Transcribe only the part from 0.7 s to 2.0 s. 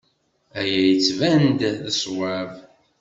yettban-d d